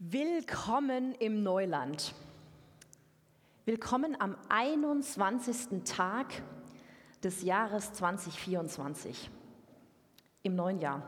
[0.00, 2.14] Willkommen im Neuland.
[3.64, 5.82] Willkommen am 21.
[5.84, 6.26] Tag
[7.24, 9.28] des Jahres 2024,
[10.44, 11.02] im neuen Jahr.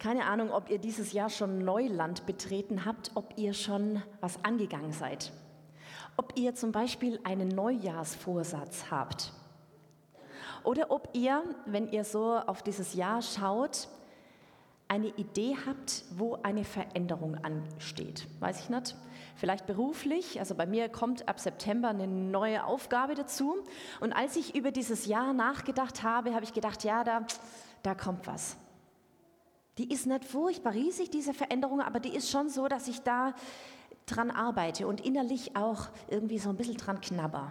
[0.00, 4.90] Keine Ahnung, ob ihr dieses Jahr schon Neuland betreten habt, ob ihr schon was angegangen
[4.90, 5.32] seid.
[6.16, 9.32] Ob ihr zum Beispiel einen Neujahrsvorsatz habt.
[10.64, 13.86] Oder ob ihr, wenn ihr so auf dieses Jahr schaut,
[14.88, 18.26] eine Idee habt, wo eine Veränderung ansteht.
[18.40, 18.96] Weiß ich nicht.
[19.36, 23.56] Vielleicht beruflich, also bei mir kommt ab September eine neue Aufgabe dazu.
[24.00, 27.26] Und als ich über dieses Jahr nachgedacht habe, habe ich gedacht, ja, da,
[27.82, 28.56] da kommt was.
[29.78, 33.34] Die ist nicht furchtbar riesig, diese Veränderung, aber die ist schon so, dass ich da
[34.06, 37.50] dran arbeite und innerlich auch irgendwie so ein bisschen dran knabber.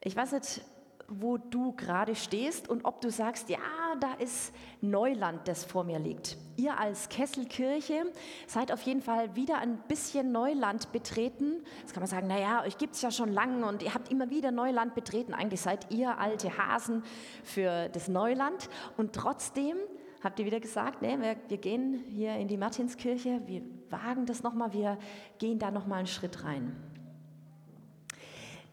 [0.00, 0.62] Ich weiß nicht,
[1.08, 3.58] wo du gerade stehst und ob du sagst, ja,
[3.98, 6.36] da ist Neuland, das vor mir liegt.
[6.56, 8.04] Ihr als Kesselkirche
[8.46, 11.64] seid auf jeden Fall wieder ein bisschen Neuland betreten.
[11.80, 14.28] Jetzt kann man sagen, naja, euch gibt es ja schon lange und ihr habt immer
[14.28, 15.32] wieder Neuland betreten.
[15.32, 17.02] Eigentlich seid ihr alte Hasen
[17.42, 18.68] für das Neuland.
[18.98, 19.78] Und trotzdem
[20.22, 24.42] habt ihr wieder gesagt, nee, wir, wir gehen hier in die Martinskirche, wir wagen das
[24.42, 24.98] nochmal, wir
[25.38, 26.76] gehen da nochmal einen Schritt rein.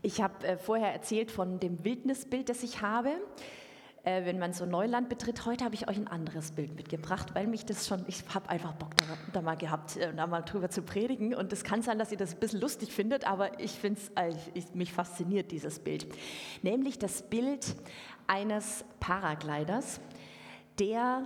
[0.05, 3.09] Ich habe äh, vorher erzählt von dem Wildnisbild, das ich habe.
[4.03, 7.47] Äh, wenn man so Neuland betritt, heute habe ich euch ein anderes Bild mitgebracht, weil
[7.47, 10.69] mich das schon, ich habe einfach Bock da, da, mal gehabt, äh, da mal drüber
[10.69, 11.33] zu predigen.
[11.33, 13.99] Und es kann sein, dass ihr das ein bisschen lustig findet, aber ich finde
[14.53, 16.05] es, mich fasziniert dieses Bild.
[16.61, 17.75] Nämlich das Bild
[18.27, 19.99] eines Paragliders,
[20.77, 21.25] der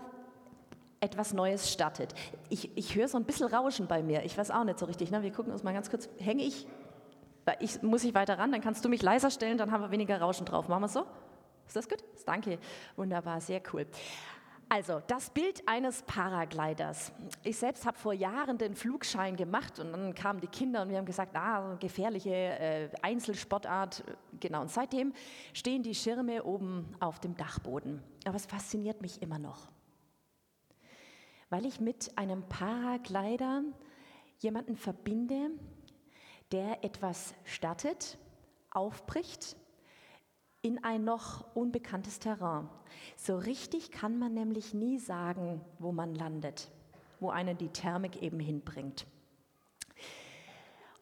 [1.02, 2.14] etwas Neues startet.
[2.48, 4.24] Ich, ich höre so ein bisschen Rauschen bei mir.
[4.24, 5.12] Ich weiß auch nicht so richtig.
[5.12, 5.22] Ne?
[5.22, 6.08] Wir gucken uns mal ganz kurz.
[6.18, 6.66] Hänge ich
[7.60, 10.20] ich, muss ich weiter ran, dann kannst du mich leiser stellen, dann haben wir weniger
[10.20, 10.68] Rauschen drauf.
[10.68, 11.06] Machen wir so?
[11.68, 12.04] Ist das gut?
[12.26, 12.60] Danke.
[12.96, 13.86] Wunderbar, sehr cool.
[14.72, 17.12] Also, das Bild eines Paragliders.
[17.44, 20.98] Ich selbst habe vor Jahren den Flugschein gemacht und dann kamen die Kinder und wir
[21.00, 24.04] haben gesagt, ah, gefährliche äh, Einzelsportart.
[24.40, 25.14] Genau, und seitdem
[25.54, 28.04] stehen die Schirme oben auf dem Dachboden.
[28.26, 29.70] Aber es fasziniert mich immer noch,
[31.50, 33.64] weil ich mit einem Paraglider
[34.38, 35.50] jemanden verbinde,
[36.52, 38.18] der etwas startet,
[38.72, 39.56] aufbricht
[40.62, 42.70] in ein noch unbekanntes Terrain.
[43.16, 46.70] So richtig kann man nämlich nie sagen, wo man landet,
[47.20, 49.06] wo einen die Thermik eben hinbringt.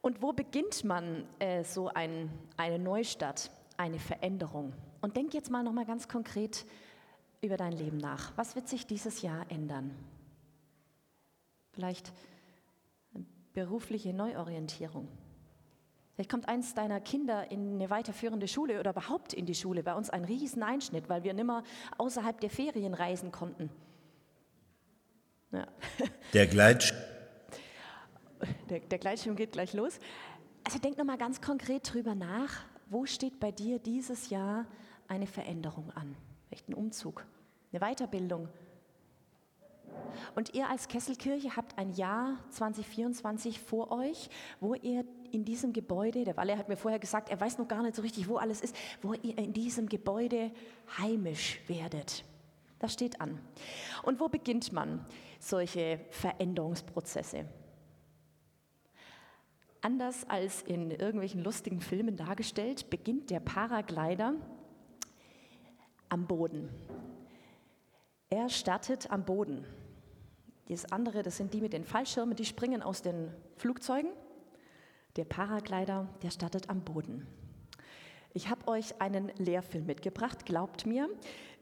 [0.02, 4.74] Und wo beginnt man äh, so ein, eine Neustadt, eine Veränderung?
[5.02, 6.66] Und denk jetzt mal noch mal ganz konkret
[7.42, 8.36] über dein Leben nach.
[8.38, 9.96] Was wird sich dieses Jahr ändern?
[11.72, 12.14] Vielleicht
[13.54, 15.08] berufliche Neuorientierung.
[16.18, 19.84] Vielleicht kommt eins deiner Kinder in eine weiterführende Schule oder überhaupt in die Schule.
[19.84, 21.64] Bei uns ein riesen Einschnitt, weil wir nimmer
[22.00, 23.70] außerhalb der Ferien reisen konnten.
[25.52, 25.68] Ja.
[26.34, 26.92] Der, Gleitsch
[28.70, 30.00] der, der Gleitschirm geht gleich los.
[30.64, 32.64] Also denk nochmal ganz konkret drüber nach.
[32.90, 34.66] Wo steht bei dir dieses Jahr
[35.08, 36.16] eine Veränderung an?
[36.48, 37.28] Vielleicht ein Umzug,
[37.72, 38.50] eine Weiterbildung,
[40.36, 44.30] und ihr als Kesselkirche habt ein Jahr 2024 vor euch,
[44.60, 47.82] wo ihr in diesem Gebäude, der Walle hat mir vorher gesagt, er weiß noch gar
[47.84, 50.52] nicht so richtig, wo alles ist, wo ihr in diesem Gebäude
[50.98, 52.24] heimisch werdet.
[52.80, 53.40] Das steht an.
[54.04, 55.06] Und wo beginnt man
[55.40, 57.46] solche Veränderungsprozesse?
[59.82, 64.34] Anders als in irgendwelchen lustigen Filmen dargestellt, beginnt der Paraglider
[66.10, 66.70] am Boden.
[68.30, 69.66] Er startet am Boden.
[70.68, 74.12] Das andere, das sind die mit den Fallschirmen, die springen aus den Flugzeugen.
[75.18, 77.28] Der Paraglider, der startet am Boden.
[78.34, 81.10] Ich habe euch einen Lehrfilm mitgebracht, glaubt mir.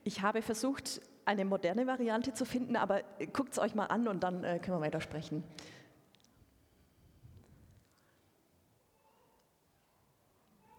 [0.04, 3.02] Ich habe versucht, eine moderne Variante zu finden, aber
[3.32, 5.44] guckt es euch mal an und dann äh, können wir weitersprechen.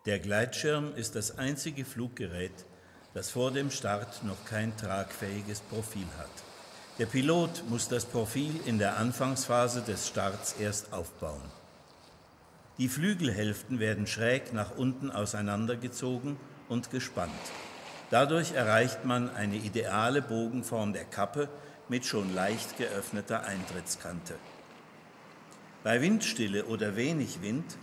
[0.05, 2.67] Der Gleitschirm ist das einzige Fluggerät,
[3.15, 6.31] das vor dem Start noch kein tragfähiges Profil hat.
[6.99, 11.43] Der Pilot muss das Profil in der Anfangsphase des Starts erst aufbauen.
[12.79, 16.37] Die Flügelhälften werden schräg nach unten auseinandergezogen
[16.69, 17.33] und gespannt.
[18.11, 21.49] Dadurch erreicht man eine ideale Bogenform der Kappe
[21.89, 24.35] mit schon leicht geöffneter Eintrittskante.
[25.83, 27.79] Bei Windstille oder wenig Wind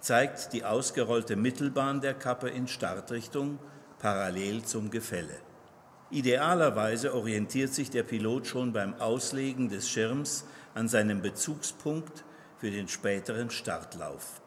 [0.00, 3.58] zeigt die ausgerollte Mittelbahn der Kappe in Startrichtung
[3.98, 5.38] parallel zum Gefälle.
[6.10, 10.44] Idealerweise orientiert sich der Pilot schon beim Auslegen des Schirms
[10.74, 12.24] an seinem Bezugspunkt
[12.64, 14.40] für den späteren Startlauf.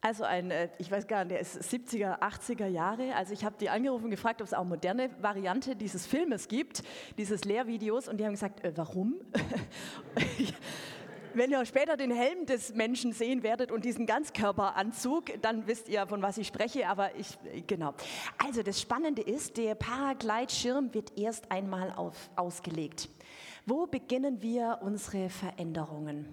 [0.00, 3.14] Also ein, äh, ich weiß gar nicht, der ist 70er, 80er Jahre.
[3.14, 6.82] Also ich habe die angerufen und gefragt, ob es auch moderne Variante dieses Filmes gibt,
[7.16, 8.08] dieses Lehrvideos.
[8.08, 9.20] Und die haben gesagt, äh, warum?
[11.34, 16.08] Wenn ihr später den Helm des Menschen sehen werdet und diesen Ganzkörperanzug, dann wisst ihr,
[16.08, 16.88] von was ich spreche.
[16.88, 17.38] Aber ich,
[17.68, 17.94] genau.
[18.44, 23.08] Also das Spannende ist, der Paragleitschirm wird erst einmal auf, ausgelegt.
[23.68, 26.26] Wo beginnen wir unsere Veränderungen?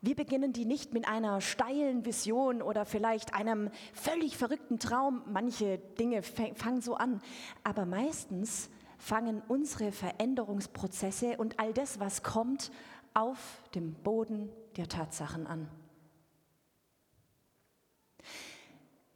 [0.00, 5.22] Wir beginnen die nicht mit einer steilen Vision oder vielleicht einem völlig verrückten Traum.
[5.26, 7.20] Manche Dinge fangen so an.
[7.64, 12.70] Aber meistens fangen unsere Veränderungsprozesse und all das, was kommt,
[13.12, 15.68] auf dem Boden der Tatsachen an.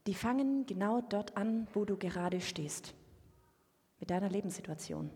[0.09, 2.95] Die fangen genau dort an, wo du gerade stehst,
[4.01, 5.09] mit deiner Lebenssituation.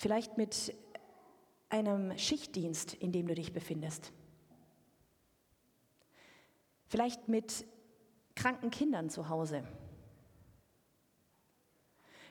[0.00, 0.74] Vielleicht mit
[1.68, 4.14] einem Schichtdienst, in dem du dich befindest.
[6.86, 7.66] Vielleicht mit
[8.34, 9.62] kranken Kindern zu Hause.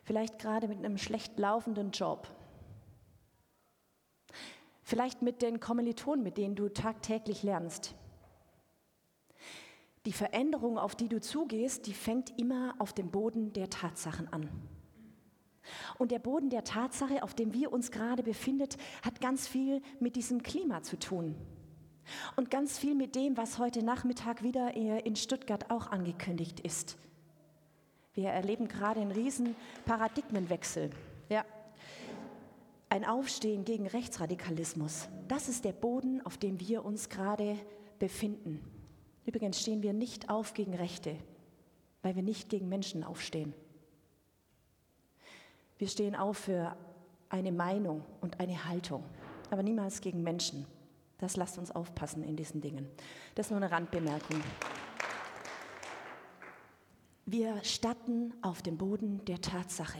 [0.04, 2.28] Vielleicht gerade mit einem schlecht laufenden Job.
[4.82, 7.94] Vielleicht mit den Kommilitonen, mit denen du tagtäglich lernst.
[10.08, 14.50] Die Veränderung, auf die du zugehst, die fängt immer auf dem Boden der Tatsachen an.
[15.98, 18.70] Und der Boden der Tatsache, auf dem wir uns gerade befinden,
[19.04, 21.36] hat ganz viel mit diesem Klima zu tun.
[22.36, 26.98] Und ganz viel mit dem, was heute Nachmittag wieder in Stuttgart auch angekündigt ist.
[28.14, 29.56] Wir erleben gerade einen riesen
[29.86, 30.90] Paradigmenwechsel.
[31.30, 31.46] Ja.
[32.90, 35.08] Ein Aufstehen gegen Rechtsradikalismus.
[35.28, 37.56] Das ist der Boden, auf dem wir uns gerade
[38.00, 38.60] befinden.
[39.26, 41.16] Übrigens stehen wir nicht auf gegen Rechte,
[42.02, 43.54] weil wir nicht gegen Menschen aufstehen.
[45.80, 46.76] Wir stehen auf für
[47.30, 49.02] eine Meinung und eine Haltung,
[49.50, 50.66] aber niemals gegen Menschen.
[51.20, 52.86] Das lasst uns aufpassen in diesen Dingen.
[53.36, 54.42] Das ist nur eine Randbemerkung.
[57.26, 60.00] Wir statten auf dem Boden der Tatsache.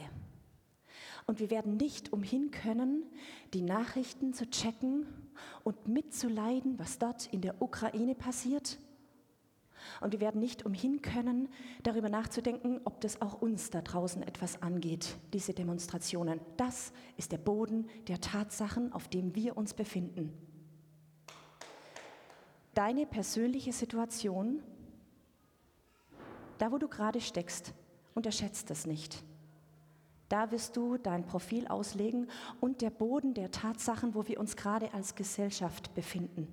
[1.28, 3.06] Und wir werden nicht umhin können,
[3.54, 5.06] die Nachrichten zu checken
[5.64, 8.80] und mitzuleiden, was dort in der Ukraine passiert
[10.02, 11.50] und wir werden nicht umhin können,
[11.84, 16.40] darüber nachzudenken, ob das auch uns da draußen etwas angeht, diese Demonstrationen.
[16.58, 20.34] Das ist der Boden der Tatsachen, auf dem wir uns befinden.
[22.74, 24.62] Deine persönliche Situation,
[26.58, 27.74] da wo du gerade steckst,
[28.14, 29.24] unterschätzt das nicht.
[30.30, 34.94] Da wirst du dein Profil auslegen und der Boden der Tatsachen, wo wir uns gerade
[34.94, 36.48] als Gesellschaft befinden.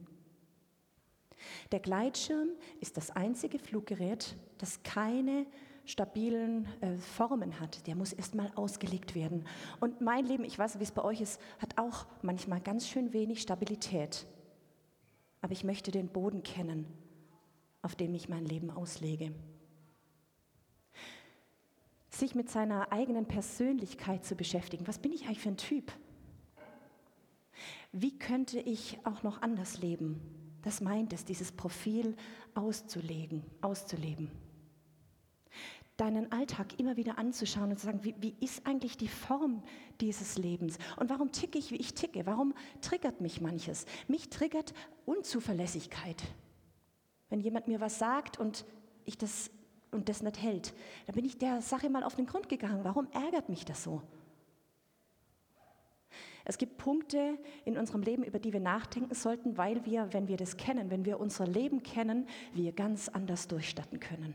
[1.72, 2.50] Der Gleitschirm
[2.80, 5.46] ist das einzige Fluggerät, das keine
[5.86, 7.86] stabilen äh, Formen hat.
[7.86, 9.46] Der muss erstmal ausgelegt werden.
[9.80, 13.12] Und mein Leben, ich weiß, wie es bei euch ist, hat auch manchmal ganz schön
[13.12, 14.26] wenig Stabilität.
[15.40, 16.86] Aber ich möchte den Boden kennen,
[17.82, 19.32] auf dem ich mein Leben auslege.
[22.10, 24.86] Sich mit seiner eigenen Persönlichkeit zu beschäftigen.
[24.88, 25.92] Was bin ich eigentlich für ein Typ?
[27.92, 30.20] Wie könnte ich auch noch anders leben?
[30.66, 32.16] Das meint es, dieses Profil
[32.56, 34.32] auszulegen, auszuleben.
[35.96, 39.62] Deinen Alltag immer wieder anzuschauen und zu sagen, wie, wie ist eigentlich die Form
[40.00, 40.78] dieses Lebens?
[40.96, 42.26] Und warum ticke ich, wie ich ticke?
[42.26, 43.86] Warum triggert mich manches?
[44.08, 44.74] Mich triggert
[45.04, 46.20] Unzuverlässigkeit.
[47.28, 48.64] Wenn jemand mir was sagt und
[49.04, 49.52] ich das
[49.92, 50.74] und das nicht hält,
[51.06, 52.80] dann bin ich der Sache mal auf den Grund gegangen.
[52.82, 54.02] Warum ärgert mich das so?
[56.48, 60.36] Es gibt Punkte in unserem Leben, über die wir nachdenken sollten, weil wir, wenn wir
[60.36, 64.32] das kennen, wenn wir unser Leben kennen, wir ganz anders durchstatten können.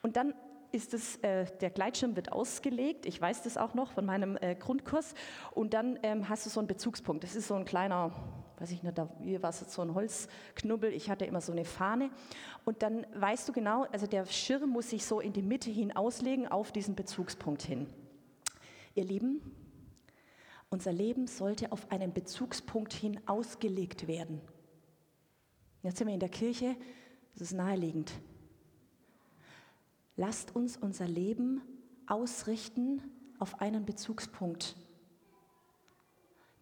[0.00, 0.32] Und dann
[0.72, 4.54] ist es, äh, der Gleitschirm wird ausgelegt, ich weiß das auch noch von meinem äh,
[4.54, 5.14] Grundkurs,
[5.52, 7.22] und dann ähm, hast du so einen Bezugspunkt.
[7.22, 8.10] Das ist so ein kleiner,
[8.58, 11.66] weiß ich nicht, da, hier war es so ein Holzknubbel, ich hatte immer so eine
[11.66, 12.08] Fahne.
[12.64, 15.94] Und dann weißt du genau, also der Schirm muss sich so in die Mitte hin
[15.94, 17.86] auslegen, auf diesen Bezugspunkt hin.
[18.94, 19.42] Ihr Lieben,
[20.70, 24.40] unser Leben sollte auf einen Bezugspunkt hin ausgelegt werden.
[25.82, 26.76] Jetzt sind wir in der Kirche,
[27.34, 28.12] das ist naheliegend.
[30.16, 31.60] Lasst uns unser Leben
[32.06, 33.02] ausrichten
[33.38, 34.76] auf einen Bezugspunkt,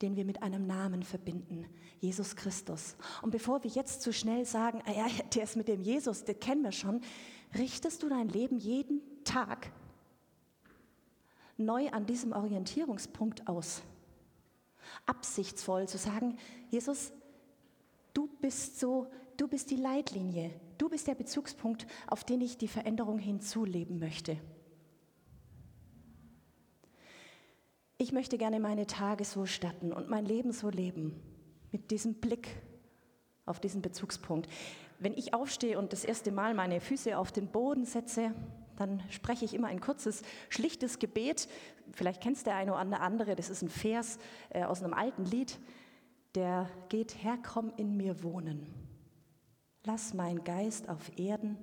[0.03, 1.67] den wir mit einem Namen verbinden,
[2.01, 2.97] Jesus Christus.
[3.23, 6.39] Und bevor wir jetzt zu schnell sagen, ah ja, der ist mit dem Jesus, den
[6.39, 7.01] kennen wir schon,
[7.57, 9.71] richtest du dein Leben jeden Tag
[11.57, 13.83] neu an diesem Orientierungspunkt aus
[15.07, 16.39] absichtsvoll zu sagen,
[16.71, 17.13] Jesus,
[18.13, 22.69] du bist so, du bist die Leitlinie, du bist der Bezugspunkt, auf den ich die
[22.69, 24.37] Veränderung hinzuleben möchte.
[27.97, 31.23] Ich möchte gerne meine Tage so statten und mein Leben so leben,
[31.71, 32.49] mit diesem Blick
[33.47, 34.49] auf diesen Bezugspunkt.
[34.99, 38.35] Wenn ich aufstehe und das erste Mal meine Füße auf den Boden setze,
[38.77, 41.49] dann spreche ich immer ein kurzes, schlichtes Gebet.
[41.93, 44.19] Vielleicht kennst der eine oder andere, das ist ein Vers
[44.51, 45.59] äh, aus einem alten Lied,
[46.35, 48.67] der geht, Herr, komm in mir wohnen.
[49.85, 51.57] Lass mein Geist auf Erden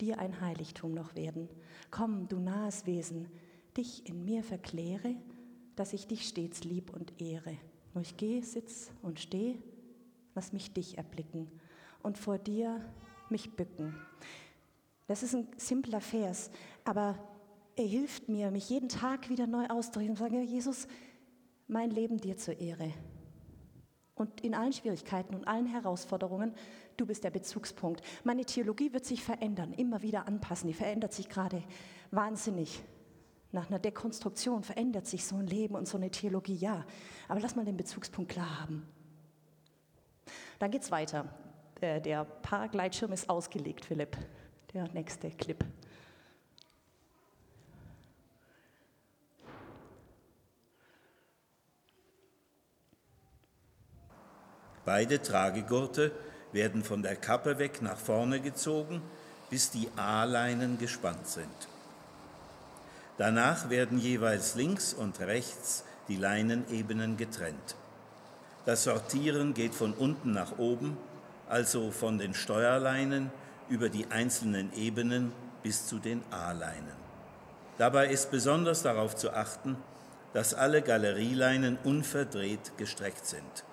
[0.00, 1.48] dir ein Heiligtum noch werden.
[1.90, 3.28] Komm, du nahes Wesen,
[3.76, 5.14] dich in mir verkläre,
[5.76, 7.56] dass ich dich stets lieb und ehre.
[7.94, 9.58] Wo ich gehe, sitz und stehe,
[10.34, 11.50] lass mich dich erblicken
[12.02, 12.80] und vor dir
[13.28, 13.94] mich bücken.
[15.08, 16.50] Das ist ein simpler Vers,
[16.84, 17.18] aber
[17.76, 20.86] er hilft mir, mich jeden Tag wieder neu auszudrücken und sage, Jesus,
[21.66, 22.92] mein Leben dir zur Ehre.
[24.14, 26.52] Und in allen Schwierigkeiten und allen Herausforderungen,
[26.96, 28.02] du bist der Bezugspunkt.
[28.24, 30.66] Meine Theologie wird sich verändern, immer wieder anpassen.
[30.66, 31.62] Die verändert sich gerade
[32.10, 32.82] wahnsinnig.
[33.52, 36.84] Nach einer Dekonstruktion verändert sich so ein Leben und so eine Theologie, ja.
[37.28, 38.86] Aber lass mal den Bezugspunkt klar haben.
[40.58, 41.32] Dann geht's weiter.
[41.80, 44.18] Der Paragleitschirm ist ausgelegt, Philipp.
[44.74, 45.64] Der nächste Clip.
[54.84, 56.12] Beide Tragegurte
[56.52, 59.00] werden von der Kappe weg nach vorne gezogen,
[59.48, 61.68] bis die A-Leinen gespannt sind.
[63.16, 67.74] Danach werden jeweils links und rechts die Leinenebenen getrennt.
[68.66, 70.98] Das Sortieren geht von unten nach oben,
[71.48, 73.30] also von den Steuerleinen
[73.68, 75.32] über die einzelnen Ebenen
[75.62, 76.96] bis zu den A-Leinen.
[77.78, 79.76] Dabei ist besonders darauf zu achten,
[80.32, 83.64] dass alle Galerieleinen unverdreht gestreckt sind.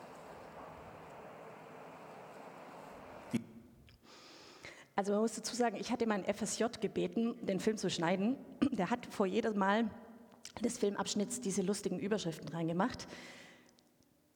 [4.95, 8.37] Also man muss dazu sagen, ich hatte meinen FSJ gebeten, den Film zu schneiden.
[8.71, 9.89] Der hat vor jedem Mal
[10.63, 13.07] des Filmabschnitts diese lustigen Überschriften reingemacht,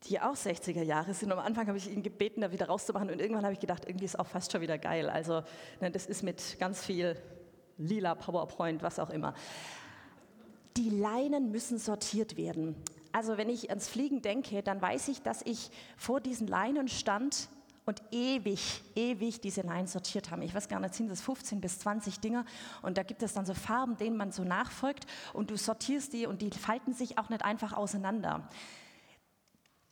[0.07, 1.31] die auch 60er Jahre sind.
[1.31, 4.05] Am Anfang habe ich ihn gebeten, da wieder rauszumachen und irgendwann habe ich gedacht, irgendwie
[4.05, 5.09] ist auch fast schon wieder geil.
[5.09, 5.43] Also
[5.81, 7.17] ne, das ist mit ganz viel
[7.77, 9.33] lila PowerPoint, was auch immer.
[10.77, 12.75] Die Leinen müssen sortiert werden.
[13.11, 17.49] Also wenn ich ans Fliegen denke, dann weiß ich, dass ich vor diesen Leinen stand
[17.85, 20.43] und ewig, ewig diese Leinen sortiert haben.
[20.43, 22.45] Ich weiß gar nicht, sind das 15 bis 20 Dinger
[22.83, 26.27] und da gibt es dann so Farben, denen man so nachfolgt und du sortierst die
[26.27, 28.47] und die falten sich auch nicht einfach auseinander.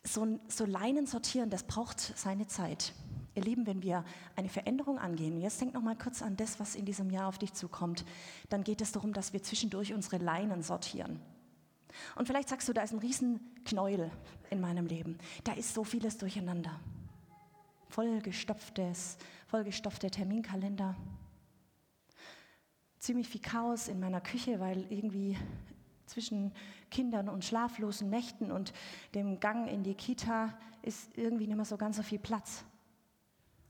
[0.08, 2.94] So, so Leinen sortieren, das braucht seine Zeit.
[3.36, 6.76] Ihr Lieben, wenn wir eine Veränderung angehen, jetzt denk noch mal kurz an das, was
[6.76, 8.06] in diesem Jahr auf dich zukommt,
[8.50, 11.20] dann geht es darum, dass wir zwischendurch unsere Leinen sortieren.
[12.16, 14.12] Und vielleicht sagst du, da ist ein riesen Knäuel
[14.50, 15.18] in meinem Leben.
[15.44, 16.80] Da ist so vieles durcheinander
[17.90, 20.96] vollgestopftes, vollgestopfte Terminkalender.
[23.00, 25.38] Ziemlich viel Chaos in meiner Küche, weil irgendwie
[26.06, 26.52] zwischen
[26.90, 28.74] Kindern und schlaflosen Nächten und
[29.16, 32.64] dem Gang in die Kita ist irgendwie nicht mehr so ganz so viel Platz.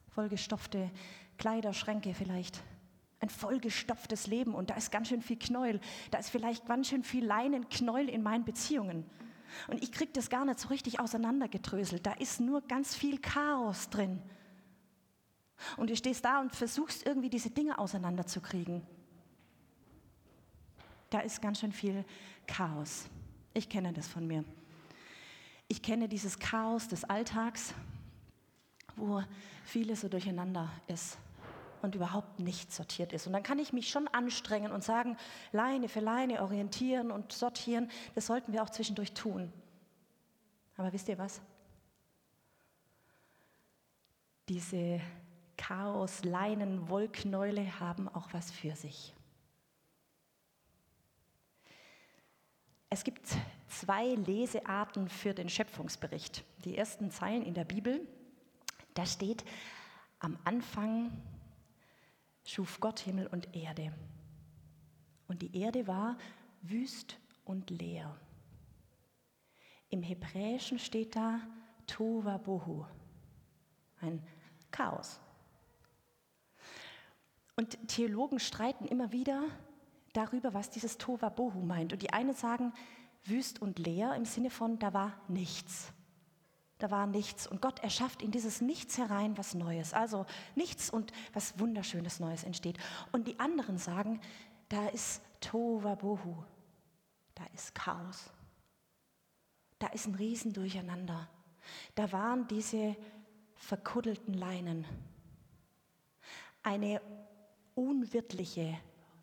[0.10, 0.92] Vollgestopfte
[1.38, 2.62] Kleiderschränke vielleicht.
[3.20, 5.80] Ein vollgestopftes Leben und da ist ganz schön viel Knäuel.
[6.12, 9.06] Da ist vielleicht ganz schön viel Leinenknäuel in meinen Beziehungen.
[9.68, 12.06] Und ich kriege das gar nicht so richtig auseinandergedröselt.
[12.06, 14.22] Da ist nur ganz viel Chaos drin.
[15.78, 18.86] Und du stehst da und versuchst irgendwie diese Dinge auseinanderzukriegen.
[21.10, 22.04] Da ist ganz schön viel
[22.48, 23.08] Chaos.
[23.54, 24.44] Ich kenne das von mir.
[25.68, 27.74] Ich kenne dieses Chaos des Alltags,
[28.96, 29.24] wo
[29.64, 31.18] vieles so durcheinander ist
[31.82, 33.28] und überhaupt nicht sortiert ist.
[33.28, 35.18] Und dann kann ich mich schon anstrengen und sagen,
[35.52, 39.52] Leine für Leine orientieren und sortieren, das sollten wir auch zwischendurch tun.
[40.78, 41.42] Aber wisst ihr was?
[44.50, 45.02] Diese
[45.58, 49.14] Chaos, Leinen, Wollknäule haben auch was für sich.
[52.89, 53.27] Es gibt
[53.67, 56.44] zwei Lesearten für den Schöpfungsbericht.
[56.63, 58.08] Die ersten Zeilen in der Bibel,
[58.94, 59.44] da steht,
[60.20, 61.12] am Anfang
[62.46, 63.94] schuf Gott Himmel und Erde.
[65.27, 66.17] Und die Erde war
[66.62, 68.17] wüst und leer.
[69.89, 71.41] Im Hebräischen steht da
[71.86, 72.86] Tova Bohu,
[74.00, 74.25] ein
[74.72, 75.20] Chaos.
[77.56, 79.44] Und Theologen streiten immer wieder
[80.14, 81.94] darüber, was dieses Tova Bohu meint.
[81.94, 82.74] Und die einen sagen
[83.26, 85.92] wüst und leer im Sinne von, da war nichts.
[86.78, 87.48] Da war nichts.
[87.48, 89.94] Und Gott erschafft in dieses Nichts herein was Neues.
[89.94, 92.78] Also nichts und was Wunderschönes Neues entsteht.
[93.12, 94.22] Und die anderen sagen,
[94.70, 96.44] da ist Tova Bohu.
[97.34, 98.32] Da ist Chaos.
[99.80, 101.28] Da ist ein Riesendurcheinander.
[101.96, 102.96] Da waren diese
[103.56, 104.86] verkuddelten Leinen.
[106.64, 107.02] Eine
[107.76, 108.78] unwirtliche,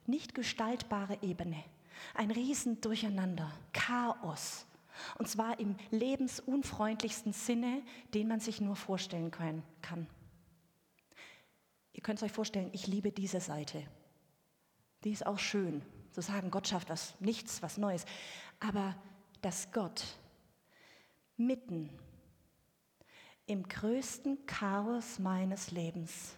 [0.06, 1.62] nicht gestaltbare Ebene.
[2.14, 3.50] Ein Riesendurcheinander.
[3.72, 4.66] Chaos.
[5.18, 7.82] Und zwar im lebensunfreundlichsten Sinne,
[8.14, 10.06] den man sich nur vorstellen kann.
[11.92, 13.84] Ihr könnt es euch vorstellen, ich liebe diese Seite.
[15.04, 15.82] Die ist auch schön,
[16.12, 18.04] zu sagen, Gott schafft was, nichts, was Neues.
[18.60, 18.94] Aber
[19.42, 20.04] dass Gott
[21.36, 21.90] mitten
[23.46, 26.36] im größten Chaos meines Lebens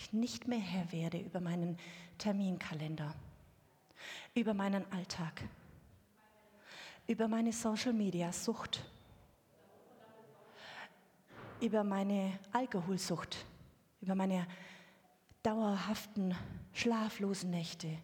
[0.00, 1.76] ich nicht mehr Herr werde über meinen
[2.16, 3.14] Terminkalender,
[4.34, 5.42] über meinen Alltag,
[7.06, 8.82] über meine Social-Media-Sucht,
[11.60, 13.44] über meine Alkoholsucht,
[14.00, 14.46] über meine
[15.42, 16.34] dauerhaften
[16.72, 17.98] schlaflosen Nächte,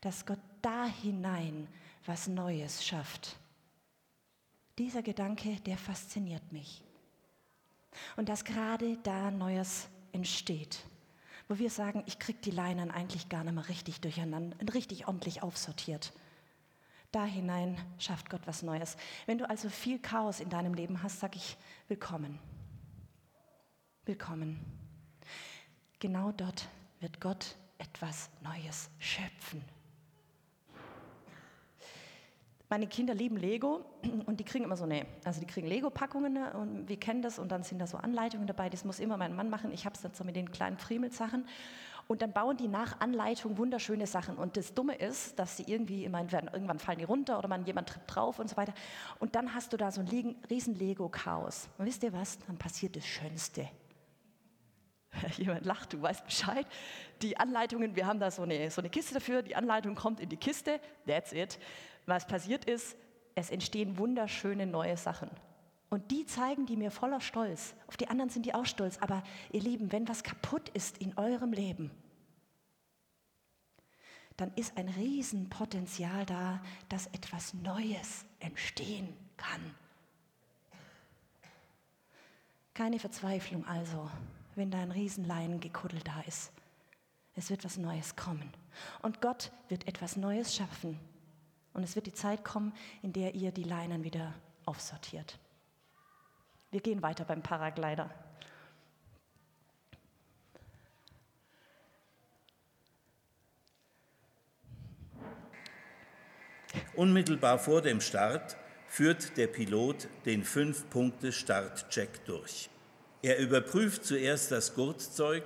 [0.00, 1.66] dass Gott da hinein
[2.04, 3.36] was Neues schafft.
[4.78, 6.80] Dieser Gedanke, der fasziniert mich.
[8.16, 10.80] Und dass gerade da Neues entsteht,
[11.48, 15.42] wo wir sagen, ich kriege die Leinen eigentlich gar nicht mehr richtig durcheinander, richtig ordentlich
[15.42, 16.12] aufsortiert.
[17.12, 18.96] Da hinein schafft Gott was Neues.
[19.26, 21.56] Wenn du also viel Chaos in deinem Leben hast, sage ich
[21.88, 22.38] willkommen.
[24.04, 24.60] Willkommen.
[26.00, 26.68] Genau dort
[27.00, 29.62] wird Gott etwas Neues schöpfen.
[32.68, 33.84] Meine Kinder lieben Lego
[34.26, 37.38] und die kriegen immer so eine, also die kriegen Lego-Packungen ne, und wir kennen das
[37.38, 38.68] und dann sind da so Anleitungen dabei.
[38.68, 39.70] Das muss immer mein Mann machen.
[39.72, 41.46] Ich habe es dann so mit den kleinen Friemelsachen
[42.08, 44.36] und dann bauen die nach Anleitung wunderschöne Sachen.
[44.36, 47.64] Und das Dumme ist, dass sie irgendwie immer werden, irgendwann fallen die runter oder man
[47.66, 48.74] jemand tritt drauf und so weiter.
[49.18, 51.68] Und dann hast du da so ein riesen Lego-Chaos.
[51.78, 52.38] Und wisst ihr was?
[52.46, 53.68] Dann passiert das Schönste.
[55.36, 56.66] Jemand lacht, du weißt Bescheid.
[57.22, 59.42] Die Anleitungen, wir haben da so eine, so eine Kiste dafür.
[59.42, 60.80] Die Anleitung kommt in die Kiste.
[61.06, 61.58] That's it.
[62.06, 62.96] Was passiert ist,
[63.34, 65.30] es entstehen wunderschöne neue Sachen.
[65.90, 67.74] Und die zeigen die mir voller Stolz.
[67.86, 68.98] Auf die anderen sind die auch stolz.
[68.98, 69.22] Aber
[69.52, 71.90] ihr Lieben, wenn was kaputt ist in eurem Leben,
[74.36, 79.74] dann ist ein Riesenpotenzial da, dass etwas Neues entstehen kann.
[82.74, 84.10] Keine Verzweiflung also,
[84.54, 86.52] wenn da ein Riesenleinen-Gekuddel da ist.
[87.34, 88.52] Es wird was Neues kommen.
[89.00, 90.98] Und Gott wird etwas Neues schaffen.
[91.76, 94.32] Und es wird die Zeit kommen, in der ihr die Leinen wieder
[94.64, 95.38] aufsortiert.
[96.70, 98.08] Wir gehen weiter beim Paraglider.
[106.94, 108.56] Unmittelbar vor dem Start
[108.88, 112.70] führt der Pilot den Fünf-Punkte-Startcheck durch.
[113.20, 115.44] Er überprüft zuerst das Gurtzeug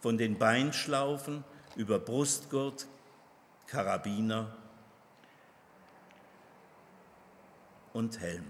[0.00, 1.44] von den Beinschlaufen
[1.76, 2.86] über Brustgurt,
[3.66, 4.54] Karabiner
[7.96, 8.44] und Helm.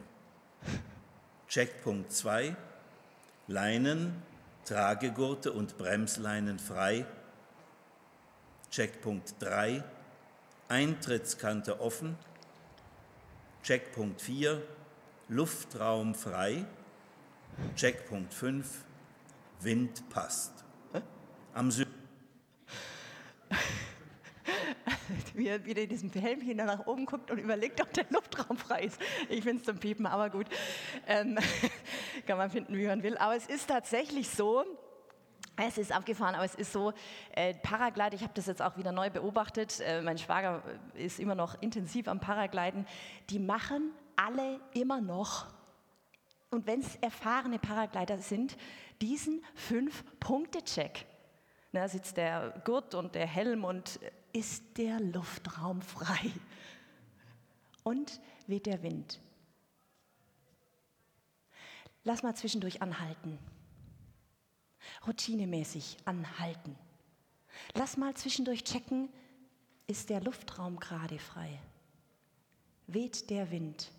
[1.46, 2.56] Checkpunkt 2.
[3.46, 4.20] Leinen,
[4.64, 7.06] Tragegurte und Bremsleinen frei.
[8.72, 9.85] Checkpunkt 3.
[10.66, 12.18] Eintrittskante offen.
[13.62, 14.61] Checkpunkt 4.
[15.28, 16.66] Luftraum frei.
[17.76, 18.85] Checkpunkt 5.
[19.61, 20.64] Wind passt.
[21.54, 21.94] Am Süden
[25.35, 28.83] wie er wieder in diesem Helmchen nach oben guckt und überlegt, ob der Luftraum frei
[28.83, 29.00] ist.
[29.29, 30.46] Ich finde es zum Piepen, aber gut.
[31.07, 31.38] Ähm,
[32.26, 33.16] kann man finden, wie man will.
[33.18, 34.64] Aber es ist tatsächlich so,
[35.57, 36.92] es ist abgefahren, aber es ist so,
[37.33, 40.62] äh, Paraglide, ich habe das jetzt auch wieder neu beobachtet, äh, mein Schwager
[40.94, 42.87] ist immer noch intensiv am Paragliden,
[43.31, 45.46] die machen alle immer noch,
[46.50, 48.57] und wenn es erfahrene Paraglider sind,
[49.00, 51.05] diesen Fünf-Punkte-Check.
[51.72, 54.00] Da sitzt der Gurt und der Helm und
[54.37, 56.31] ist der Luftraum frei
[57.85, 59.18] und weht der Wind.
[62.05, 63.38] Lass mal zwischendurch anhalten.
[65.07, 66.77] Routinemäßig anhalten.
[67.72, 69.09] Lass mal zwischendurch checken,
[69.87, 71.59] ist der Luftraum gerade frei?
[72.87, 73.90] Weht der Wind?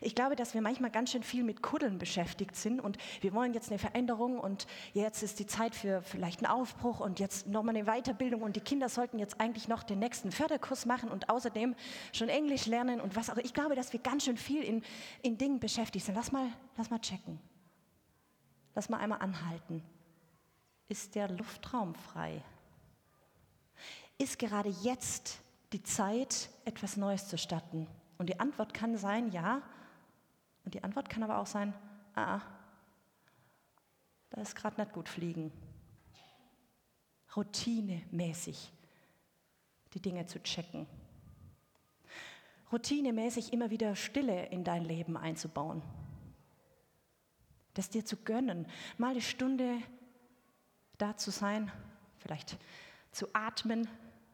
[0.00, 3.54] Ich glaube, dass wir manchmal ganz schön viel mit Kuddeln beschäftigt sind und wir wollen
[3.54, 7.76] jetzt eine Veränderung und jetzt ist die Zeit für vielleicht einen Aufbruch und jetzt nochmal
[7.76, 11.74] eine Weiterbildung und die Kinder sollten jetzt eigentlich noch den nächsten Förderkurs machen und außerdem
[12.12, 13.36] schon Englisch lernen und was auch.
[13.36, 14.82] Ich glaube, dass wir ganz schön viel in,
[15.22, 16.14] in Dingen beschäftigt sind.
[16.14, 17.38] Lass mal, lass mal checken.
[18.74, 19.82] Lass mal einmal anhalten.
[20.88, 22.42] Ist der Luftraum frei?
[24.16, 25.38] Ist gerade jetzt
[25.72, 27.86] die Zeit, etwas Neues zu starten?
[28.18, 29.62] Und die Antwort kann sein, ja.
[30.64, 31.72] Und die Antwort kann aber auch sein,
[32.14, 32.42] ah, ah
[34.30, 35.52] da ist gerade nicht gut fliegen.
[37.34, 38.72] Routinemäßig
[39.94, 40.86] die Dinge zu checken.
[42.72, 45.82] Routinemäßig immer wieder Stille in dein Leben einzubauen.
[47.74, 48.66] Das dir zu gönnen,
[48.98, 49.78] mal eine Stunde
[50.98, 51.70] da zu sein,
[52.18, 52.58] vielleicht
[53.12, 53.88] zu atmen,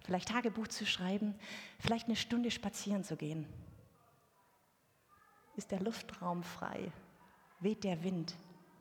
[0.05, 1.35] vielleicht Tagebuch zu schreiben,
[1.79, 3.47] vielleicht eine Stunde spazieren zu gehen.
[5.57, 6.91] Ist der Luftraum frei?
[7.61, 8.35] Weht der Wind?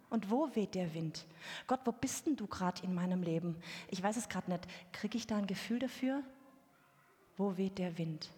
[0.10, 1.26] Und wo weht der Wind?
[1.66, 3.56] Gott, wo bist denn du gerade in meinem Leben?
[3.90, 4.68] Ich weiß es gerade nicht.
[4.92, 6.22] Kriege ich da ein Gefühl dafür?
[7.36, 8.30] Wo weht der Wind?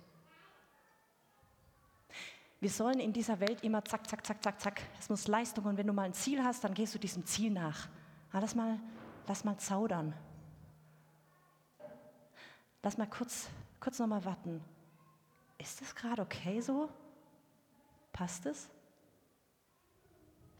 [2.61, 4.81] Wir sollen in dieser Welt immer zack, zack, zack, zack, zack.
[4.99, 7.51] Es muss Leistung und wenn du mal ein Ziel hast, dann gehst du diesem Ziel
[7.51, 7.89] nach.
[8.31, 8.79] Ja, lass, mal,
[9.27, 10.13] lass mal zaudern.
[12.81, 14.63] Lass mal kurz, kurz noch mal warten.
[15.57, 16.89] Ist das gerade okay so?
[18.15, 18.69] Passt es?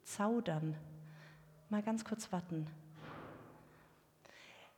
[0.04, 0.76] Zaudern.
[1.70, 2.68] Mal ganz kurz warten.